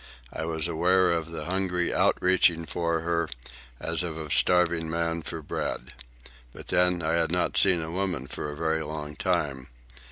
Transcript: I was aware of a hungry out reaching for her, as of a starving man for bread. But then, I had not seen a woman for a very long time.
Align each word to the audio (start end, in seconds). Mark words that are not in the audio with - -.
I 0.33 0.45
was 0.45 0.67
aware 0.67 1.11
of 1.11 1.31
a 1.31 1.45
hungry 1.45 1.93
out 1.93 2.17
reaching 2.21 2.65
for 2.65 3.01
her, 3.01 3.29
as 3.79 4.01
of 4.01 4.17
a 4.17 4.31
starving 4.31 4.89
man 4.89 5.21
for 5.21 5.43
bread. 5.43 5.93
But 6.53 6.69
then, 6.69 7.03
I 7.03 7.13
had 7.13 7.31
not 7.31 7.55
seen 7.55 7.83
a 7.83 7.91
woman 7.91 8.25
for 8.25 8.51
a 8.51 8.57
very 8.57 8.81
long 8.81 9.15
time. 9.15 9.67